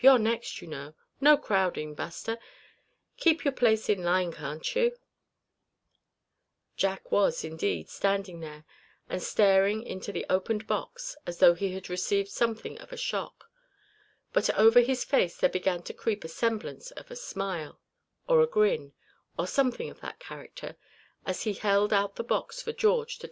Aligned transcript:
You're 0.00 0.18
next, 0.18 0.62
you 0.62 0.68
know. 0.68 0.94
No 1.20 1.36
crowdin', 1.36 1.92
Buster. 1.94 2.38
Keep 3.18 3.44
your 3.44 3.52
place 3.52 3.90
in 3.90 4.02
line, 4.02 4.32
can't 4.32 4.74
you?" 4.74 4.96
Jack 6.78 7.10
was 7.12 7.44
indeed 7.44 7.90
standing 7.90 8.40
there, 8.40 8.64
and 9.10 9.22
staring 9.22 9.82
into 9.82 10.10
the 10.10 10.24
opened 10.30 10.66
box 10.66 11.14
as 11.26 11.40
though 11.40 11.52
he 11.52 11.72
had 11.74 11.90
received 11.90 12.30
something 12.30 12.78
of 12.78 12.90
a 12.90 12.96
shock; 12.96 13.50
but 14.32 14.48
over 14.58 14.80
his 14.80 15.04
face 15.04 15.36
there 15.36 15.50
began 15.50 15.82
to 15.82 15.92
creep 15.92 16.24
a 16.24 16.28
semblance 16.28 16.90
of 16.92 17.10
a 17.10 17.14
smile, 17.14 17.78
or 18.26 18.40
a 18.40 18.46
grin, 18.46 18.94
or 19.38 19.46
something 19.46 19.90
of 19.90 20.00
that 20.00 20.18
character, 20.18 20.74
as 21.26 21.42
he 21.42 21.52
held 21.52 21.92
out 21.92 22.16
the 22.16 22.24
box 22.24 22.62
for 22.62 22.72
George 22.72 23.18
to 23.18 23.28